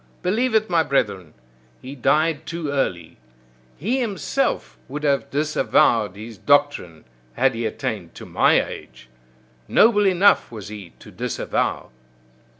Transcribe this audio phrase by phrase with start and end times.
[0.23, 1.35] Believe it, my brethren!
[1.79, 3.17] He died too early;
[3.77, 9.09] he himself would have disavowed his doctrine had he attained to my age!
[9.67, 11.91] Noble enough was he to disavow!